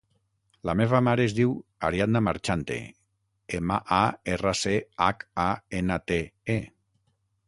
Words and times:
La 0.67 0.73
meva 0.77 0.99
mare 1.07 1.25
es 1.29 1.33
diu 1.39 1.51
Ariadna 1.89 2.21
Marchante: 2.27 2.77
ema, 3.57 3.77
a, 3.97 3.99
erra, 4.37 4.55
ce, 4.63 4.73
hac, 5.09 5.27
a, 5.45 5.49
ena, 5.83 5.99
te, 6.13 6.19
e. 6.55 6.57